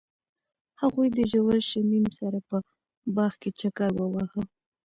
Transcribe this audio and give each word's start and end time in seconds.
هغوی 0.81 1.07
د 1.17 1.19
ژور 1.31 1.57
شمیم 1.71 2.05
سره 2.19 2.39
په 2.49 2.57
باغ 3.15 3.33
کې 3.41 3.49
چکر 3.59 3.89
وواهه. 3.99 4.41